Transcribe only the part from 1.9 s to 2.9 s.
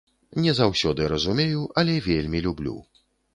вельмі люблю.